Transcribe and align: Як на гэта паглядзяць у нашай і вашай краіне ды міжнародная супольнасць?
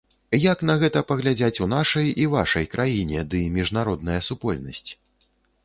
Як 0.43 0.61
на 0.69 0.75
гэта 0.83 1.03
паглядзяць 1.09 1.61
у 1.65 1.67
нашай 1.75 2.09
і 2.25 2.25
вашай 2.33 2.65
краіне 2.73 3.23
ды 3.35 3.45
міжнародная 3.61 4.19
супольнасць? 4.33 4.87